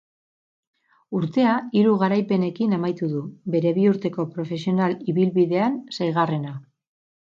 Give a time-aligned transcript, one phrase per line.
[1.19, 1.51] Urtea
[1.81, 3.23] hiru garaipenekin amaitu du,
[3.59, 6.61] bere bi urteko profesional ibilbidean seigarrena.